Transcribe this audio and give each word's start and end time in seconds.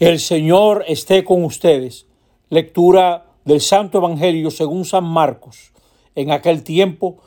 El 0.00 0.18
Señor 0.18 0.82
esté 0.88 1.24
con 1.24 1.44
ustedes. 1.44 2.06
Lectura 2.48 3.26
del 3.44 3.60
Santo 3.60 3.98
Evangelio 3.98 4.50
según 4.50 4.86
San 4.86 5.04
Marcos. 5.04 5.72
En 6.14 6.30
aquel 6.30 6.62
tiempo 6.62 7.18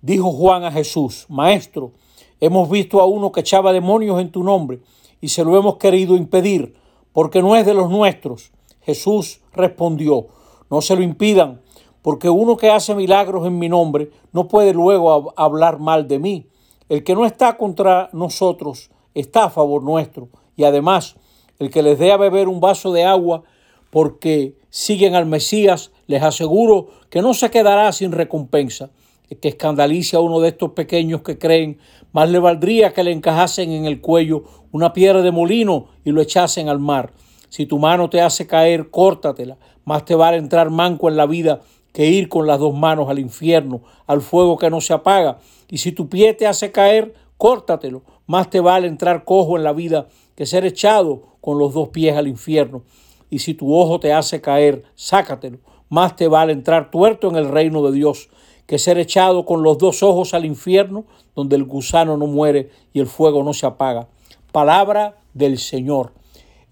dijo 0.00 0.32
Juan 0.32 0.64
a 0.64 0.72
Jesús, 0.72 1.26
Maestro, 1.28 1.92
hemos 2.40 2.70
visto 2.70 3.02
a 3.02 3.04
uno 3.04 3.30
que 3.30 3.40
echaba 3.40 3.74
demonios 3.74 4.22
en 4.22 4.30
tu 4.30 4.42
nombre 4.42 4.80
y 5.20 5.28
se 5.28 5.44
lo 5.44 5.54
hemos 5.58 5.76
querido 5.76 6.16
impedir, 6.16 6.74
porque 7.12 7.42
no 7.42 7.56
es 7.56 7.66
de 7.66 7.74
los 7.74 7.90
nuestros. 7.90 8.52
Jesús 8.80 9.42
respondió, 9.52 10.28
no 10.70 10.80
se 10.80 10.96
lo 10.96 11.02
impidan, 11.02 11.60
porque 12.00 12.30
uno 12.30 12.56
que 12.56 12.70
hace 12.70 12.94
milagros 12.94 13.46
en 13.46 13.58
mi 13.58 13.68
nombre 13.68 14.10
no 14.32 14.48
puede 14.48 14.72
luego 14.72 15.34
hablar 15.36 15.78
mal 15.78 16.08
de 16.08 16.18
mí. 16.18 16.46
El 16.88 17.04
que 17.04 17.14
no 17.14 17.26
está 17.26 17.58
contra 17.58 18.08
nosotros 18.14 18.90
está 19.12 19.44
a 19.44 19.50
favor 19.50 19.82
nuestro 19.82 20.30
y 20.56 20.64
además 20.64 21.16
el 21.58 21.70
que 21.70 21.82
les 21.82 21.98
dé 21.98 22.12
a 22.12 22.16
beber 22.16 22.48
un 22.48 22.60
vaso 22.60 22.92
de 22.92 23.04
agua 23.04 23.42
porque 23.90 24.56
siguen 24.70 25.14
al 25.14 25.26
Mesías, 25.26 25.92
les 26.06 26.22
aseguro 26.22 26.88
que 27.10 27.22
no 27.22 27.32
se 27.32 27.50
quedará 27.50 27.92
sin 27.92 28.12
recompensa. 28.12 28.90
El 29.30 29.38
que 29.38 29.48
escandalice 29.48 30.16
a 30.16 30.20
uno 30.20 30.40
de 30.40 30.48
estos 30.48 30.72
pequeños 30.72 31.22
que 31.22 31.38
creen, 31.38 31.78
más 32.12 32.28
le 32.28 32.38
valdría 32.38 32.92
que 32.92 33.04
le 33.04 33.12
encajasen 33.12 33.70
en 33.70 33.86
el 33.86 34.00
cuello 34.00 34.44
una 34.72 34.92
piedra 34.92 35.22
de 35.22 35.30
molino 35.30 35.86
y 36.04 36.10
lo 36.10 36.20
echasen 36.20 36.68
al 36.68 36.80
mar. 36.80 37.12
Si 37.48 37.66
tu 37.66 37.78
mano 37.78 38.10
te 38.10 38.20
hace 38.20 38.48
caer, 38.48 38.90
córtatela. 38.90 39.56
Más 39.84 40.04
te 40.04 40.16
vale 40.16 40.38
entrar 40.38 40.70
manco 40.70 41.08
en 41.08 41.16
la 41.16 41.26
vida 41.26 41.60
que 41.92 42.06
ir 42.06 42.28
con 42.28 42.48
las 42.48 42.58
dos 42.58 42.74
manos 42.74 43.08
al 43.08 43.20
infierno, 43.20 43.82
al 44.08 44.20
fuego 44.20 44.58
que 44.58 44.70
no 44.70 44.80
se 44.80 44.92
apaga. 44.92 45.38
Y 45.68 45.78
si 45.78 45.92
tu 45.92 46.08
pie 46.08 46.34
te 46.34 46.48
hace 46.48 46.72
caer, 46.72 47.14
córtatelo. 47.38 48.02
Más 48.26 48.50
te 48.50 48.60
vale 48.60 48.86
entrar 48.86 49.24
cojo 49.24 49.56
en 49.56 49.64
la 49.64 49.72
vida 49.72 50.08
que 50.34 50.46
ser 50.46 50.64
echado 50.64 51.22
con 51.40 51.58
los 51.58 51.74
dos 51.74 51.90
pies 51.90 52.16
al 52.16 52.26
infierno. 52.26 52.82
Y 53.30 53.40
si 53.40 53.54
tu 53.54 53.74
ojo 53.74 54.00
te 54.00 54.12
hace 54.12 54.40
caer, 54.40 54.84
sácatelo. 54.94 55.58
Más 55.88 56.16
te 56.16 56.28
vale 56.28 56.52
entrar 56.52 56.90
tuerto 56.90 57.28
en 57.28 57.36
el 57.36 57.48
reino 57.48 57.82
de 57.82 57.92
Dios 57.92 58.30
que 58.66 58.78
ser 58.78 58.98
echado 58.98 59.44
con 59.44 59.62
los 59.62 59.78
dos 59.78 60.02
ojos 60.02 60.32
al 60.32 60.44
infierno, 60.44 61.04
donde 61.34 61.56
el 61.56 61.64
gusano 61.64 62.16
no 62.16 62.26
muere 62.26 62.70
y 62.92 63.00
el 63.00 63.06
fuego 63.06 63.42
no 63.42 63.52
se 63.52 63.66
apaga. 63.66 64.08
Palabra 64.52 65.18
del 65.34 65.58
Señor. 65.58 66.12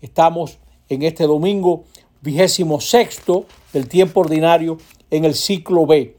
Estamos 0.00 0.58
en 0.88 1.02
este 1.02 1.26
domingo 1.26 1.84
vigésimo 2.22 2.80
sexto 2.80 3.44
del 3.72 3.88
tiempo 3.88 4.20
ordinario 4.20 4.78
en 5.10 5.24
el 5.24 5.34
ciclo 5.34 5.86
B. 5.86 6.16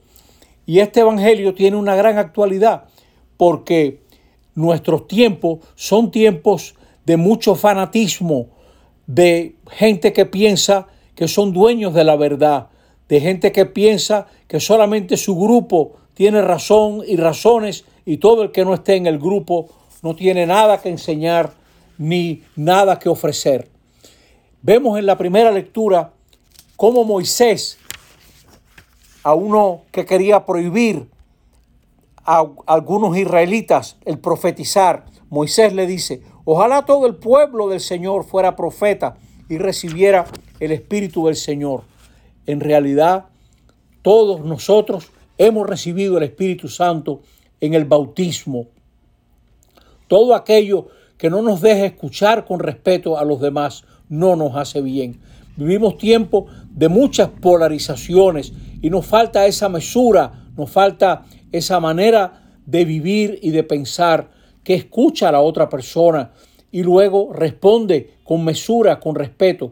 Y 0.66 0.80
este 0.80 1.02
Evangelio 1.02 1.54
tiene 1.56 1.78
una 1.78 1.96
gran 1.96 2.18
actualidad 2.18 2.86
porque 3.38 4.03
nuestros 4.56 5.08
tiempos 5.08 5.60
son 5.76 6.12
tiempos 6.12 6.76
de 7.06 7.18
mucho 7.18 7.56
fanatismo, 7.56 8.48
de 9.08 9.56
gente 9.70 10.14
que 10.14 10.26
piensa 10.26 10.88
que 11.16 11.28
son 11.28 11.54
dueños 11.54 11.94
de 11.94 12.04
la 12.04 12.16
verdad, 12.16 12.68
de 13.10 13.20
gente 13.20 13.52
que 13.52 13.66
piensa 13.66 14.28
que 14.48 14.60
solamente 14.60 15.18
su 15.18 15.36
grupo 15.36 15.94
tiene 16.14 16.42
razón 16.42 17.02
y 17.08 17.18
razones 17.18 17.86
y 18.06 18.18
todo 18.18 18.44
el 18.44 18.52
que 18.52 18.66
no 18.66 18.74
esté 18.74 18.96
en 18.96 19.08
el 19.08 19.20
grupo 19.20 19.70
no 20.02 20.16
tiene 20.16 20.46
nada 20.46 20.82
que 20.82 20.90
enseñar 20.90 21.54
ni 21.98 22.44
nada 22.56 23.00
que 23.00 23.10
ofrecer. 23.10 23.70
Vemos 24.62 24.98
en 24.98 25.06
la 25.06 25.18
primera 25.18 25.52
lectura 25.52 26.14
cómo 26.76 27.04
Moisés, 27.04 27.78
a 29.24 29.34
uno 29.34 29.84
que 29.92 30.06
quería 30.06 30.46
prohibir 30.46 31.08
a 32.26 32.46
algunos 32.68 33.18
israelitas 33.18 33.98
el 34.06 34.20
profetizar, 34.20 35.06
Moisés 35.30 35.74
le 35.74 35.88
dice, 35.88 36.22
ojalá 36.46 36.86
todo 36.86 37.08
el 37.08 37.16
pueblo 37.16 37.68
del 37.70 37.80
Señor 37.80 38.24
fuera 38.24 38.56
profeta 38.56 39.16
y 39.50 39.58
recibiera 39.58 40.26
el 40.60 40.72
Espíritu 40.72 41.26
del 41.26 41.36
Señor. 41.36 41.84
En 42.46 42.60
realidad, 42.60 43.26
todos 44.02 44.46
nosotros 44.46 45.12
hemos 45.38 45.68
recibido 45.68 46.18
el 46.18 46.24
Espíritu 46.24 46.68
Santo 46.68 47.22
en 47.62 47.74
el 47.74 47.86
bautismo. 47.86 48.68
Todo 50.08 50.36
aquello 50.36 50.88
que 51.18 51.30
no 51.30 51.42
nos 51.42 51.62
deje 51.62 51.86
escuchar 51.86 52.46
con 52.46 52.60
respeto 52.60 53.18
a 53.18 53.26
los 53.26 53.40
demás 53.40 53.86
no 54.10 54.36
nos 54.36 54.56
hace 54.56 54.82
bien. 54.82 55.20
Vivimos 55.56 55.98
tiempo 55.98 56.48
de 56.70 56.90
muchas 56.90 57.30
polarizaciones 57.30 58.54
y 58.82 58.90
nos 58.90 59.06
falta 59.06 59.46
esa 59.46 59.70
mesura, 59.70 60.50
nos 60.58 60.70
falta 60.70 61.26
esa 61.54 61.80
manera 61.80 62.44
de 62.66 62.84
vivir 62.84 63.40
y 63.42 63.52
de 63.52 63.64
pensar 63.64 64.32
que 64.64 64.74
escucha 64.74 65.30
a 65.30 65.32
la 65.32 65.40
otra 65.40 65.70
persona 65.70 66.32
y 66.72 66.84
luego 66.84 67.32
responde 67.32 68.16
con 68.24 68.44
mesura, 68.44 69.00
con 69.00 69.16
respeto. 69.16 69.72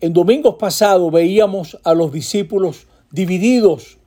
En 0.00 0.12
domingos 0.12 0.56
pasados 0.56 1.10
veíamos 1.12 1.78
a 1.84 1.94
los 1.94 2.12
discípulos 2.12 2.86
divididos 3.10 3.98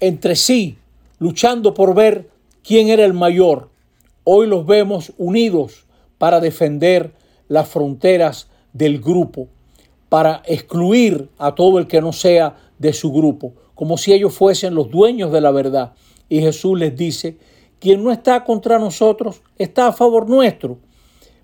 entre 0.00 0.36
sí, 0.36 0.76
luchando 1.18 1.72
por 1.72 1.94
ver 1.94 2.28
quién 2.62 2.88
era 2.88 3.04
el 3.04 3.14
mayor. 3.14 3.70
Hoy 4.24 4.46
los 4.46 4.66
vemos 4.66 5.12
unidos 5.18 5.84
para 6.18 6.40
defender 6.40 7.12
las 7.48 7.68
fronteras 7.68 8.48
del 8.72 9.00
grupo, 9.00 9.48
para 10.08 10.42
excluir 10.46 11.28
a 11.38 11.54
todo 11.54 11.78
el 11.78 11.86
que 11.86 12.00
no 12.00 12.12
sea 12.12 12.56
de 12.78 12.92
su 12.92 13.12
grupo, 13.12 13.54
como 13.74 13.98
si 13.98 14.12
ellos 14.12 14.34
fuesen 14.34 14.74
los 14.74 14.90
dueños 14.90 15.32
de 15.32 15.40
la 15.40 15.50
verdad. 15.50 15.92
Y 16.28 16.40
Jesús 16.40 16.78
les 16.78 16.96
dice, 16.96 17.38
quien 17.78 18.02
no 18.02 18.10
está 18.10 18.44
contra 18.44 18.78
nosotros 18.78 19.42
está 19.58 19.88
a 19.88 19.92
favor 19.92 20.28
nuestro. 20.28 20.78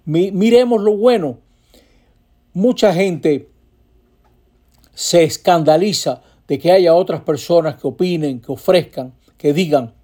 Miremos 0.04 0.82
lo 0.82 0.96
bueno. 0.96 1.38
Mucha 2.52 2.92
gente 2.92 3.48
se 4.94 5.24
escandaliza 5.24 6.22
de 6.48 6.58
que 6.58 6.72
haya 6.72 6.94
otras 6.94 7.22
personas 7.22 7.76
que 7.76 7.86
opinen, 7.86 8.40
que 8.40 8.52
ofrezcan, 8.52 9.14
que 9.38 9.52
digan. 9.52 9.94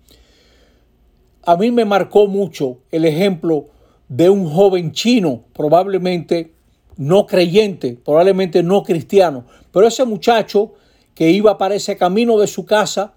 A 1.45 1.57
mí 1.57 1.71
me 1.71 1.85
marcó 1.85 2.27
mucho 2.27 2.79
el 2.91 3.05
ejemplo 3.05 3.67
de 4.09 4.31
un 4.31 4.49
joven 4.49 4.93
chino, 4.93 5.45
probablemente 5.53 6.53
no 6.97 7.27
creyente, 7.27 7.99
probablemente 8.05 8.63
no 8.63 8.83
cristiano, 8.83 9.45
pero 9.73 9.87
ese 9.87 10.05
muchacho 10.05 10.75
que 11.19 11.33
iba 11.33 11.59
para 11.59 11.75
ese 11.75 11.97
camino 11.97 12.39
de 12.39 12.47
su 12.47 12.65
casa 12.65 13.15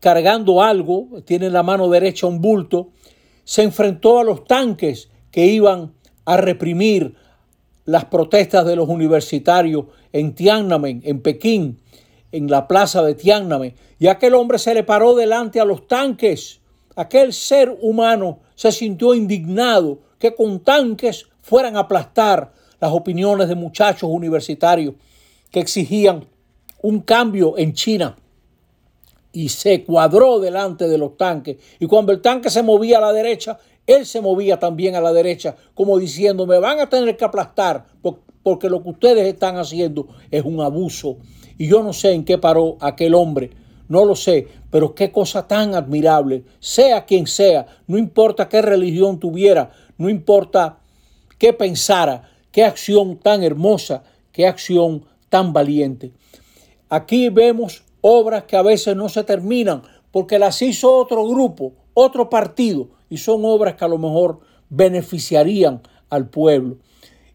cargando 0.00 0.62
algo, 0.62 1.08
tiene 1.24 1.46
en 1.46 1.54
la 1.54 1.62
mano 1.62 1.88
derecha 1.88 2.26
un 2.26 2.42
bulto, 2.42 2.90
se 3.42 3.62
enfrentó 3.62 4.18
a 4.18 4.22
los 4.22 4.44
tanques 4.44 5.08
que 5.30 5.46
iban 5.46 5.94
a 6.26 6.36
reprimir 6.36 7.14
las 7.86 8.04
protestas 8.04 8.66
de 8.66 8.76
los 8.76 8.86
universitarios 8.90 9.86
en 10.12 10.34
Tiananmen, 10.34 11.00
en 11.02 11.22
Pekín, 11.22 11.80
en 12.32 12.50
la 12.50 12.68
plaza 12.68 13.02
de 13.02 13.14
Tiananmen, 13.14 13.74
y 13.98 14.08
aquel 14.08 14.34
hombre 14.34 14.58
se 14.58 14.74
le 14.74 14.84
paró 14.84 15.14
delante 15.14 15.58
a 15.58 15.64
los 15.64 15.88
tanques. 15.88 16.60
Aquel 16.96 17.32
ser 17.32 17.78
humano 17.80 18.40
se 18.54 18.72
sintió 18.72 19.14
indignado 19.14 20.00
que 20.18 20.34
con 20.34 20.60
tanques 20.60 21.28
fueran 21.40 21.78
a 21.78 21.80
aplastar 21.80 22.52
las 22.78 22.92
opiniones 22.92 23.48
de 23.48 23.54
muchachos 23.54 24.10
universitarios 24.12 24.96
que 25.50 25.60
exigían 25.60 26.26
un 26.82 27.00
cambio 27.00 27.58
en 27.58 27.72
China 27.72 28.16
y 29.32 29.48
se 29.48 29.84
cuadró 29.84 30.40
delante 30.40 30.88
de 30.88 30.98
los 30.98 31.16
tanques. 31.16 31.56
Y 31.78 31.86
cuando 31.86 32.12
el 32.12 32.20
tanque 32.20 32.50
se 32.50 32.62
movía 32.62 32.98
a 32.98 33.02
la 33.02 33.12
derecha, 33.12 33.58
él 33.86 34.06
se 34.06 34.20
movía 34.20 34.58
también 34.58 34.94
a 34.94 35.00
la 35.00 35.12
derecha, 35.12 35.56
como 35.74 35.98
diciendo, 35.98 36.46
me 36.46 36.58
van 36.58 36.80
a 36.80 36.88
tener 36.88 37.16
que 37.16 37.24
aplastar 37.24 37.86
porque 38.42 38.70
lo 38.70 38.82
que 38.82 38.90
ustedes 38.90 39.26
están 39.26 39.56
haciendo 39.56 40.08
es 40.30 40.44
un 40.44 40.60
abuso. 40.60 41.18
Y 41.58 41.68
yo 41.68 41.82
no 41.82 41.92
sé 41.92 42.12
en 42.12 42.24
qué 42.24 42.38
paró 42.38 42.76
aquel 42.80 43.14
hombre, 43.14 43.50
no 43.88 44.04
lo 44.04 44.14
sé, 44.14 44.48
pero 44.70 44.94
qué 44.94 45.10
cosa 45.10 45.46
tan 45.46 45.74
admirable, 45.74 46.44
sea 46.60 47.04
quien 47.04 47.26
sea, 47.26 47.66
no 47.86 47.98
importa 47.98 48.48
qué 48.48 48.62
religión 48.62 49.18
tuviera, 49.18 49.70
no 49.98 50.08
importa 50.08 50.78
qué 51.38 51.52
pensara, 51.52 52.30
qué 52.52 52.64
acción 52.64 53.18
tan 53.18 53.42
hermosa, 53.42 54.04
qué 54.32 54.46
acción 54.46 55.04
tan 55.28 55.52
valiente. 55.52 56.12
Aquí 56.90 57.28
vemos 57.28 57.84
obras 58.00 58.44
que 58.44 58.56
a 58.56 58.62
veces 58.62 58.96
no 58.96 59.08
se 59.08 59.22
terminan 59.24 59.82
porque 60.10 60.40
las 60.40 60.60
hizo 60.60 60.92
otro 60.92 61.26
grupo, 61.26 61.72
otro 61.94 62.28
partido, 62.28 62.88
y 63.08 63.18
son 63.18 63.44
obras 63.44 63.76
que 63.76 63.84
a 63.84 63.88
lo 63.88 63.96
mejor 63.96 64.40
beneficiarían 64.68 65.82
al 66.08 66.28
pueblo. 66.28 66.78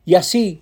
Y 0.05 0.15
así 0.15 0.61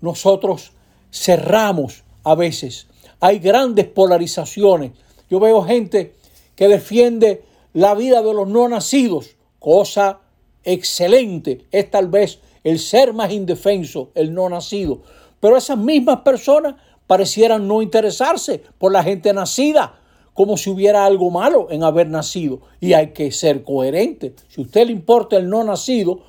nosotros 0.00 0.72
cerramos 1.12 2.02
a 2.24 2.34
veces. 2.34 2.88
Hay 3.20 3.38
grandes 3.38 3.86
polarizaciones. 3.86 4.92
Yo 5.30 5.38
veo 5.38 5.62
gente 5.62 6.14
que 6.56 6.68
defiende 6.68 7.44
la 7.72 7.94
vida 7.94 8.22
de 8.22 8.34
los 8.34 8.48
no 8.48 8.68
nacidos, 8.68 9.36
cosa 9.60 10.18
excelente. 10.64 11.64
Es 11.70 11.90
tal 11.90 12.08
vez 12.08 12.40
el 12.64 12.78
ser 12.78 13.12
más 13.12 13.30
indefenso, 13.30 14.10
el 14.14 14.34
no 14.34 14.48
nacido. 14.48 15.02
Pero 15.40 15.56
esas 15.56 15.78
mismas 15.78 16.20
personas 16.20 16.76
parecieran 17.06 17.68
no 17.68 17.82
interesarse 17.82 18.62
por 18.78 18.92
la 18.92 19.02
gente 19.02 19.32
nacida, 19.32 20.00
como 20.32 20.56
si 20.56 20.70
hubiera 20.70 21.04
algo 21.04 21.30
malo 21.30 21.68
en 21.70 21.84
haber 21.84 22.08
nacido. 22.08 22.60
Y 22.80 22.92
hay 22.92 23.08
que 23.08 23.30
ser 23.30 23.62
coherente. 23.62 24.34
Si 24.48 24.60
a 24.60 24.64
usted 24.64 24.86
le 24.86 24.92
importa 24.92 25.36
el 25.36 25.48
no 25.48 25.62
nacido, 25.62 26.20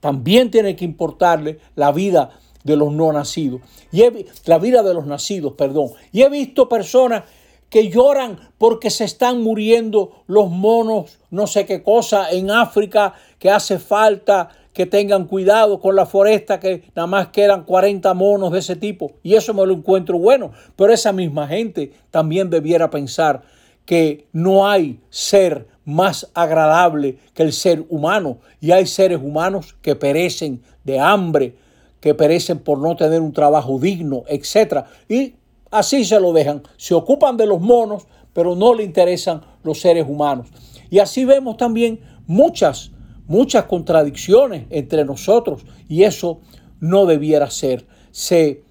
también 0.00 0.50
tiene 0.50 0.74
que 0.74 0.84
importarle 0.84 1.60
la 1.76 1.92
vida 1.92 2.30
de 2.64 2.76
los 2.76 2.92
no 2.92 3.12
nacidos. 3.12 3.60
Y 3.92 4.02
la 4.46 4.58
vida 4.58 4.82
de 4.82 4.94
los 4.94 5.06
nacidos, 5.06 5.52
perdón. 5.52 5.90
Y 6.10 6.22
he 6.22 6.28
visto 6.28 6.68
personas 6.68 7.24
que 7.70 7.88
lloran 7.88 8.38
porque 8.58 8.90
se 8.90 9.04
están 9.04 9.42
muriendo 9.42 10.24
los 10.26 10.50
monos, 10.50 11.18
no 11.30 11.46
sé 11.46 11.64
qué 11.64 11.82
cosa, 11.82 12.30
en 12.30 12.50
África, 12.50 13.14
que 13.38 13.50
hace 13.50 13.78
falta 13.78 14.50
que 14.72 14.86
tengan 14.86 15.26
cuidado 15.26 15.80
con 15.80 15.96
la 15.96 16.06
foresta, 16.06 16.58
que 16.58 16.84
nada 16.94 17.06
más 17.06 17.28
quedan 17.28 17.64
40 17.64 18.14
monos 18.14 18.52
de 18.52 18.60
ese 18.60 18.76
tipo. 18.76 19.12
Y 19.22 19.34
eso 19.34 19.52
me 19.52 19.66
lo 19.66 19.74
encuentro 19.74 20.18
bueno. 20.18 20.52
Pero 20.76 20.92
esa 20.92 21.12
misma 21.12 21.46
gente 21.46 21.92
también 22.10 22.48
debiera 22.48 22.90
pensar 22.90 23.42
que 23.84 24.26
no 24.32 24.68
hay 24.68 25.00
ser 25.10 25.66
más 25.84 26.30
agradable 26.34 27.18
que 27.34 27.42
el 27.42 27.52
ser 27.52 27.84
humano. 27.88 28.38
Y 28.60 28.70
hay 28.70 28.86
seres 28.86 29.20
humanos 29.22 29.76
que 29.82 29.94
perecen 29.94 30.62
de 30.84 30.98
hambre, 30.98 31.56
que 32.00 32.14
perecen 32.14 32.58
por 32.58 32.78
no 32.78 32.96
tener 32.96 33.20
un 33.20 33.32
trabajo 33.32 33.78
digno, 33.78 34.24
etc. 34.28 34.84
Y 35.08 35.34
así 35.70 36.04
se 36.04 36.18
lo 36.18 36.32
dejan. 36.32 36.62
Se 36.78 36.94
ocupan 36.94 37.36
de 37.36 37.46
los 37.46 37.60
monos, 37.60 38.06
pero 38.32 38.54
no 38.54 38.74
le 38.74 38.84
interesan 38.84 39.42
los 39.62 39.80
seres 39.80 40.06
humanos. 40.08 40.48
Y 40.88 40.98
así 40.98 41.24
vemos 41.24 41.58
también 41.58 42.00
muchas 42.26 42.90
muchas 43.26 43.64
contradicciones 43.64 44.66
entre 44.70 45.04
nosotros 45.04 45.64
y 45.88 46.04
eso 46.04 46.40
no 46.80 47.06
debiera 47.06 47.50
ser. 47.50 47.86
Se 48.10 48.62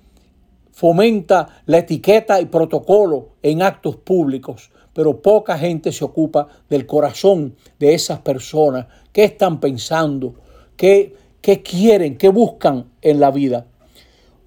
fomenta 0.71 1.61
la 1.65 1.79
etiqueta 1.79 2.41
y 2.41 2.45
protocolo 2.45 3.29
en 3.41 3.61
actos 3.61 3.95
públicos, 3.97 4.71
pero 4.93 5.21
poca 5.21 5.57
gente 5.57 5.91
se 5.91 6.03
ocupa 6.03 6.47
del 6.69 6.85
corazón 6.85 7.55
de 7.79 7.93
esas 7.93 8.19
personas, 8.19 8.87
qué 9.13 9.23
están 9.23 9.59
pensando, 9.59 10.35
qué, 10.75 11.15
qué 11.41 11.61
quieren, 11.61 12.17
qué 12.17 12.29
buscan 12.29 12.91
en 13.01 13.19
la 13.19 13.31
vida. 13.31 13.67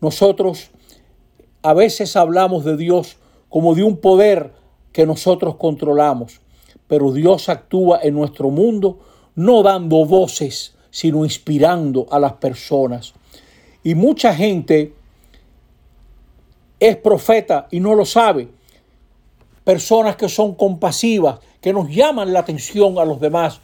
Nosotros 0.00 0.70
a 1.62 1.72
veces 1.72 2.14
hablamos 2.16 2.64
de 2.64 2.76
Dios 2.76 3.16
como 3.48 3.74
de 3.74 3.84
un 3.84 3.96
poder 3.96 4.52
que 4.92 5.06
nosotros 5.06 5.56
controlamos, 5.56 6.40
pero 6.88 7.12
Dios 7.12 7.48
actúa 7.48 8.00
en 8.02 8.14
nuestro 8.14 8.50
mundo 8.50 8.98
no 9.34 9.62
dando 9.62 10.04
voces, 10.04 10.74
sino 10.90 11.24
inspirando 11.24 12.06
a 12.10 12.18
las 12.18 12.34
personas. 12.34 13.14
Y 13.82 13.94
mucha 13.94 14.34
gente 14.34 14.94
es 16.80 16.96
profeta 16.96 17.66
y 17.70 17.80
no 17.80 17.94
lo 17.94 18.04
sabe. 18.04 18.48
Personas 19.64 20.16
que 20.16 20.28
son 20.28 20.54
compasivas, 20.54 21.40
que 21.60 21.72
nos 21.72 21.88
llaman 21.88 22.32
la 22.32 22.40
atención 22.40 22.98
a 22.98 23.04
los 23.04 23.20
demás 23.20 23.60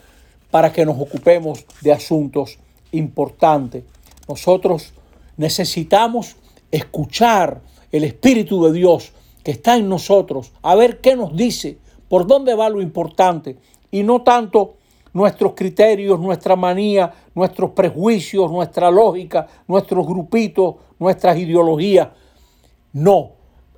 para 0.50 0.72
que 0.72 0.84
nos 0.84 0.98
ocupemos 0.98 1.64
de 1.82 1.92
asuntos 1.92 2.58
importantes. 2.92 3.84
Nosotros 4.28 4.92
necesitamos 5.36 6.36
escuchar 6.70 7.60
el 7.92 8.04
Espíritu 8.04 8.64
de 8.64 8.72
Dios 8.72 9.12
que 9.44 9.52
está 9.52 9.76
en 9.76 9.88
nosotros, 9.88 10.52
a 10.62 10.74
ver 10.74 11.00
qué 11.00 11.16
nos 11.16 11.36
dice, 11.36 11.78
por 12.08 12.26
dónde 12.26 12.54
va 12.54 12.68
lo 12.68 12.82
importante, 12.82 13.56
y 13.90 14.02
no 14.02 14.22
tanto 14.22 14.74
nuestros 15.12 15.54
criterios, 15.54 16.20
nuestra 16.20 16.56
manía, 16.56 17.12
nuestros 17.34 17.70
prejuicios, 17.70 18.50
nuestra 18.50 18.90
lógica, 18.90 19.46
nuestros 19.66 20.06
grupitos, 20.06 20.76
nuestras 20.98 21.38
ideologías. 21.38 22.08
No, 22.92 23.32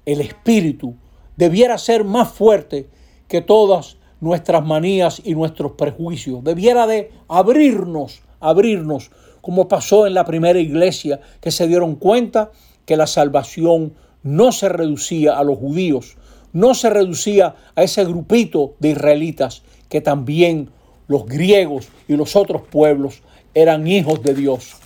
el 0.04 0.20
espíritu 0.20 0.94
debiera 1.36 1.78
ser 1.78 2.04
más 2.04 2.30
fuerte 2.30 2.88
que 3.28 3.40
todas 3.40 3.96
nuestras 4.20 4.64
manías 4.64 5.20
y 5.24 5.34
nuestros 5.34 5.72
prejuicios. 5.72 6.44
Debiera 6.44 6.86
de 6.86 7.10
abrirnos, 7.28 8.22
abrirnos, 8.40 9.10
como 9.40 9.68
pasó 9.68 10.06
en 10.06 10.14
la 10.14 10.24
primera 10.24 10.60
iglesia, 10.60 11.20
que 11.40 11.50
se 11.50 11.66
dieron 11.66 11.96
cuenta 11.96 12.52
que 12.84 12.96
la 12.96 13.06
salvación 13.06 13.94
no 14.22 14.52
se 14.52 14.68
reducía 14.68 15.36
a 15.36 15.44
los 15.44 15.58
judíos, 15.58 16.16
no 16.52 16.74
se 16.74 16.90
reducía 16.90 17.56
a 17.74 17.82
ese 17.82 18.04
grupito 18.04 18.74
de 18.78 18.90
israelitas 18.90 19.62
que 19.88 20.00
también 20.00 20.70
los 21.12 21.26
griegos 21.26 21.88
y 22.08 22.16
los 22.16 22.34
otros 22.34 22.62
pueblos 22.62 23.22
eran 23.54 23.86
hijos 23.86 24.22
de 24.22 24.34
Dios. 24.34 24.76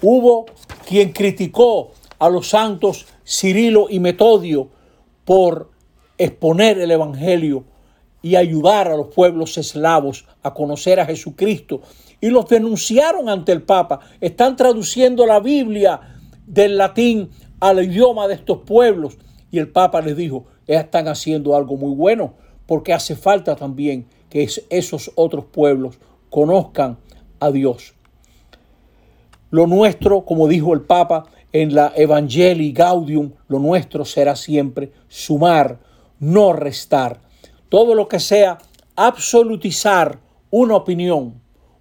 Hubo 0.00 0.46
quien 0.88 1.12
criticó 1.12 1.92
a 2.18 2.28
los 2.30 2.48
santos 2.48 3.06
Cirilo 3.24 3.86
y 3.90 4.00
Metodio 4.00 4.70
por 5.24 5.70
exponer 6.16 6.78
el 6.78 6.90
Evangelio 6.90 7.64
y 8.22 8.36
ayudar 8.36 8.88
a 8.88 8.96
los 8.96 9.08
pueblos 9.08 9.58
eslavos 9.58 10.24
a 10.42 10.54
conocer 10.54 10.98
a 11.00 11.06
Jesucristo. 11.06 11.82
Y 12.20 12.30
los 12.30 12.48
denunciaron 12.48 13.28
ante 13.28 13.52
el 13.52 13.62
Papa. 13.62 14.00
Están 14.20 14.56
traduciendo 14.56 15.26
la 15.26 15.40
Biblia 15.40 16.00
del 16.46 16.78
latín 16.78 17.30
al 17.60 17.84
idioma 17.84 18.26
de 18.26 18.34
estos 18.34 18.58
pueblos. 18.58 19.18
Y 19.50 19.58
el 19.58 19.68
Papa 19.68 20.00
les 20.00 20.16
dijo, 20.16 20.46
están 20.66 21.08
haciendo 21.08 21.54
algo 21.56 21.76
muy 21.76 21.94
bueno, 21.94 22.34
porque 22.66 22.94
hace 22.94 23.16
falta 23.16 23.56
también 23.56 24.06
que 24.32 24.48
esos 24.70 25.12
otros 25.14 25.44
pueblos 25.44 25.98
conozcan 26.30 26.96
a 27.38 27.50
Dios. 27.50 27.92
Lo 29.50 29.66
nuestro, 29.66 30.24
como 30.24 30.48
dijo 30.48 30.72
el 30.72 30.80
Papa 30.80 31.26
en 31.52 31.74
la 31.74 31.92
Evangelii 31.94 32.72
Gaudium, 32.72 33.32
lo 33.48 33.58
nuestro 33.58 34.06
será 34.06 34.34
siempre 34.34 34.90
sumar, 35.06 35.80
no 36.18 36.54
restar. 36.54 37.20
Todo 37.68 37.94
lo 37.94 38.08
que 38.08 38.18
sea 38.20 38.56
absolutizar 38.96 40.18
una 40.50 40.76
opinión, 40.76 41.34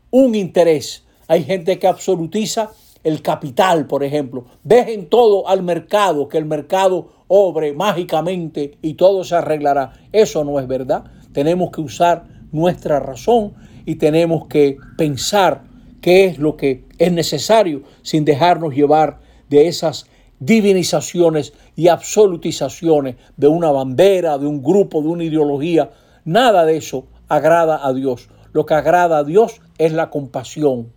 un 0.09 0.35
interés. 0.35 1.05
Hay 1.29 1.45
gente 1.45 1.79
que 1.79 1.87
absolutiza 1.87 2.71
el 3.05 3.21
capital, 3.21 3.87
por 3.87 4.03
ejemplo. 4.03 4.43
Dejen 4.65 5.07
todo 5.07 5.47
al 5.47 5.63
mercado, 5.63 6.27
que 6.27 6.37
el 6.37 6.43
mercado 6.45 7.13
obre 7.29 7.71
mágicamente 7.71 8.77
y 8.81 8.95
todo 8.95 9.23
se 9.23 9.35
arreglará. 9.35 9.93
Eso 10.11 10.43
no 10.43 10.59
es 10.59 10.67
verdad. 10.67 11.05
Tenemos 11.31 11.71
que 11.71 11.79
usar 11.79 12.30
nuestra 12.51 12.99
razón 12.99 13.53
y 13.85 13.95
tenemos 13.95 14.47
que 14.47 14.77
pensar 14.97 15.63
qué 16.01 16.25
es 16.25 16.37
lo 16.37 16.57
que 16.57 16.85
es 16.97 17.11
necesario 17.11 17.83
sin 18.01 18.25
dejarnos 18.25 18.73
llevar 18.73 19.19
de 19.49 19.67
esas 19.67 20.05
divinizaciones 20.39 21.53
y 21.75 21.87
absolutizaciones 21.87 23.15
de 23.37 23.47
una 23.47 23.71
bandera, 23.71 24.37
de 24.37 24.47
un 24.47 24.63
grupo, 24.63 25.01
de 25.01 25.07
una 25.07 25.23
ideología. 25.23 25.91
Nada 26.25 26.65
de 26.65 26.77
eso 26.77 27.07
agrada 27.27 27.85
a 27.85 27.93
Dios. 27.93 28.29
Lo 28.51 28.65
que 28.65 28.73
agrada 28.73 29.19
a 29.19 29.23
Dios 29.23 29.61
es 29.77 29.93
la 29.93 30.09
compasión. 30.09 30.91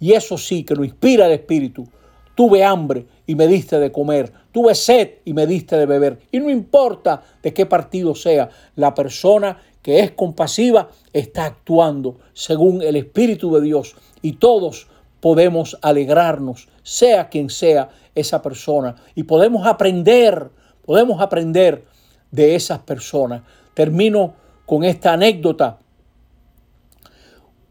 Y 0.00 0.12
eso 0.12 0.36
sí 0.36 0.64
que 0.64 0.74
lo 0.74 0.84
inspira 0.84 1.26
el 1.26 1.32
Espíritu. 1.32 1.88
Tuve 2.34 2.62
hambre 2.62 3.06
y 3.26 3.34
me 3.34 3.46
diste 3.46 3.78
de 3.78 3.90
comer. 3.90 4.32
Tuve 4.52 4.74
sed 4.74 5.10
y 5.24 5.32
me 5.32 5.46
diste 5.46 5.76
de 5.76 5.86
beber. 5.86 6.20
Y 6.30 6.38
no 6.40 6.50
importa 6.50 7.22
de 7.42 7.52
qué 7.52 7.66
partido 7.66 8.14
sea, 8.14 8.48
la 8.76 8.94
persona 8.94 9.58
que 9.82 10.00
es 10.00 10.10
compasiva, 10.10 10.90
está 11.12 11.46
actuando 11.46 12.18
según 12.32 12.82
el 12.82 12.96
Espíritu 12.96 13.54
de 13.54 13.60
Dios 13.60 13.96
y 14.22 14.32
todos 14.32 14.88
podemos 15.20 15.78
alegrarnos, 15.82 16.68
sea 16.82 17.28
quien 17.28 17.50
sea 17.50 17.90
esa 18.14 18.42
persona, 18.42 18.96
y 19.14 19.24
podemos 19.24 19.66
aprender, 19.66 20.50
podemos 20.84 21.20
aprender 21.20 21.84
de 22.30 22.54
esas 22.54 22.80
personas. 22.80 23.42
Termino 23.74 24.34
con 24.66 24.84
esta 24.84 25.12
anécdota. 25.12 25.78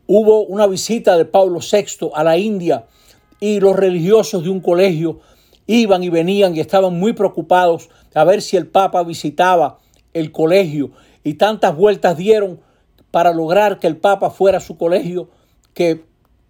Hubo 0.07 0.41
una 0.43 0.67
visita 0.67 1.17
de 1.17 1.25
Pablo 1.25 1.59
VI 1.59 2.09
a 2.13 2.23
la 2.23 2.37
India 2.37 2.85
y 3.39 3.59
los 3.59 3.75
religiosos 3.75 4.43
de 4.43 4.49
un 4.49 4.61
colegio 4.61 5.19
iban 5.67 6.01
y 6.01 6.09
venían 6.09 6.55
y 6.55 6.61
estaban 6.61 6.97
muy 6.97 7.13
preocupados 7.13 7.89
a 8.13 8.23
ver 8.23 8.41
si 8.41 8.57
el 8.57 8.67
Papa 8.67 9.03
visitaba 9.03 9.79
el 10.13 10.31
colegio 10.31 10.91
y 11.27 11.33
tantas 11.33 11.75
vueltas 11.75 12.15
dieron 12.15 12.61
para 13.11 13.33
lograr 13.33 13.79
que 13.79 13.87
el 13.87 13.97
Papa 13.97 14.29
fuera 14.29 14.59
a 14.59 14.61
su 14.61 14.77
colegio 14.77 15.29
que 15.73 16.05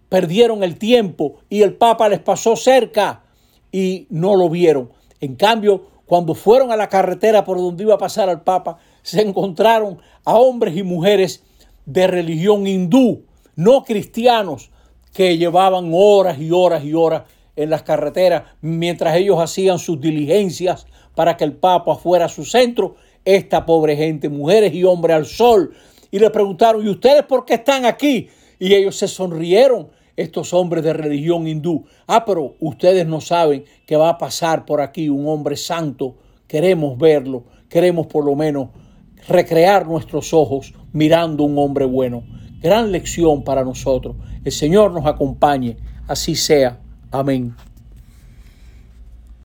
perdieron 0.08 0.62
el 0.62 0.78
tiempo 0.78 1.40
y 1.50 1.62
el 1.62 1.74
Papa 1.74 2.08
les 2.08 2.20
pasó 2.20 2.54
cerca 2.54 3.24
y 3.72 4.06
no 4.08 4.36
lo 4.36 4.48
vieron. 4.48 4.92
En 5.20 5.34
cambio, 5.34 5.88
cuando 6.06 6.36
fueron 6.36 6.70
a 6.70 6.76
la 6.76 6.88
carretera 6.88 7.44
por 7.44 7.58
donde 7.58 7.82
iba 7.82 7.94
a 7.94 7.98
pasar 7.98 8.28
al 8.28 8.42
Papa, 8.42 8.78
se 9.02 9.20
encontraron 9.20 9.98
a 10.24 10.36
hombres 10.36 10.76
y 10.76 10.84
mujeres 10.84 11.42
de 11.84 12.06
religión 12.06 12.64
hindú, 12.68 13.24
no 13.56 13.82
cristianos, 13.82 14.70
que 15.12 15.38
llevaban 15.38 15.90
horas 15.92 16.38
y 16.38 16.52
horas 16.52 16.84
y 16.84 16.94
horas 16.94 17.24
en 17.56 17.70
las 17.70 17.82
carreteras 17.82 18.44
mientras 18.60 19.16
ellos 19.16 19.40
hacían 19.40 19.80
sus 19.80 20.00
diligencias 20.00 20.86
para 21.16 21.36
que 21.36 21.42
el 21.42 21.54
Papa 21.54 21.96
fuera 21.96 22.26
a 22.26 22.28
su 22.28 22.44
centro 22.44 22.94
esta 23.24 23.66
pobre 23.66 23.96
gente, 23.96 24.28
mujeres 24.28 24.72
y 24.74 24.84
hombres 24.84 25.16
al 25.16 25.26
sol, 25.26 25.74
y 26.10 26.18
le 26.18 26.30
preguntaron, 26.30 26.84
¿y 26.84 26.88
ustedes 26.88 27.22
por 27.24 27.44
qué 27.44 27.54
están 27.54 27.84
aquí? 27.84 28.28
Y 28.58 28.74
ellos 28.74 28.96
se 28.96 29.08
sonrieron, 29.08 29.88
estos 30.18 30.52
hombres 30.52 30.82
de 30.82 30.92
religión 30.92 31.46
hindú. 31.46 31.84
Ah, 32.08 32.24
pero 32.24 32.56
ustedes 32.58 33.06
no 33.06 33.20
saben 33.20 33.64
que 33.86 33.96
va 33.96 34.10
a 34.10 34.18
pasar 34.18 34.66
por 34.66 34.80
aquí 34.80 35.08
un 35.08 35.28
hombre 35.28 35.56
santo. 35.56 36.16
Queremos 36.48 36.98
verlo, 36.98 37.44
queremos 37.68 38.08
por 38.08 38.24
lo 38.24 38.34
menos 38.34 38.70
recrear 39.28 39.86
nuestros 39.86 40.34
ojos 40.34 40.74
mirando 40.92 41.44
un 41.44 41.56
hombre 41.56 41.84
bueno. 41.84 42.24
Gran 42.60 42.90
lección 42.90 43.44
para 43.44 43.62
nosotros. 43.62 44.16
El 44.44 44.50
Señor 44.50 44.90
nos 44.92 45.06
acompañe. 45.06 45.76
así 46.08 46.34
sea. 46.34 46.80
Amén. 47.12 47.54